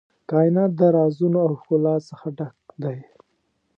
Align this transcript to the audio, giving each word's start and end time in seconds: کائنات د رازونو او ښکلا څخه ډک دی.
کائنات 0.29 0.71
د 0.79 0.81
رازونو 0.97 1.37
او 1.45 1.51
ښکلا 1.59 1.95
څخه 2.09 2.27
ډک 2.37 2.57
دی. 2.83 2.97